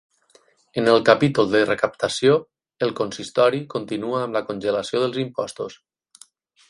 En 0.81 0.87
el 0.93 1.03
capítol 1.09 1.51
de 1.51 1.61
recaptació, 1.67 2.37
el 2.87 2.95
consistori 3.01 3.61
continua 3.75 4.23
amb 4.29 4.39
la 4.39 4.43
congelació 4.49 5.03
dels 5.05 5.21
impostos. 5.27 5.79